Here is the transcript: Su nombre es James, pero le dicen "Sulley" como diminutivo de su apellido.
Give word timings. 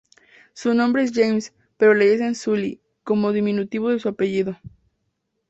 Su 0.53 0.73
nombre 0.73 1.03
es 1.03 1.11
James, 1.13 1.53
pero 1.77 1.93
le 1.93 2.09
dicen 2.09 2.33
"Sulley" 2.33 2.81
como 3.03 3.31
diminutivo 3.31 3.89
de 3.89 3.99
su 3.99 4.09
apellido. 4.09 4.57